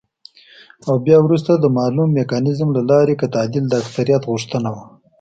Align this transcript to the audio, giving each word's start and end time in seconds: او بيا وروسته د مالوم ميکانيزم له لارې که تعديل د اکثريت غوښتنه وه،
او 0.87 0.95
بيا 1.05 1.17
وروسته 1.21 1.51
د 1.57 1.65
مالوم 1.77 2.09
ميکانيزم 2.19 2.69
له 2.77 2.81
لارې 2.89 3.13
که 3.21 3.27
تعديل 3.35 3.65
د 3.67 3.73
اکثريت 3.81 4.21
غوښتنه 4.31 4.69
وه، 4.75 4.83